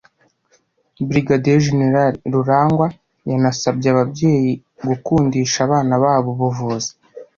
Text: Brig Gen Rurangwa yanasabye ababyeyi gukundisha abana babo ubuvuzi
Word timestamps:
Brig 1.07 1.27
Gen 1.43 1.81
Rurangwa 2.33 2.87
yanasabye 3.29 3.87
ababyeyi 3.93 4.51
gukundisha 4.87 5.57
abana 5.67 5.93
babo 6.03 6.27
ubuvuzi 6.35 6.91